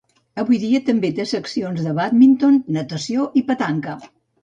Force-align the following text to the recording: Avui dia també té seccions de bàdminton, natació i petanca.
Avui 0.43 0.59
dia 0.63 0.79
també 0.87 1.11
té 1.19 1.27
seccions 1.33 1.85
de 1.89 1.95
bàdminton, 2.01 2.61
natació 2.81 3.31
i 3.43 3.49
petanca. 3.53 3.99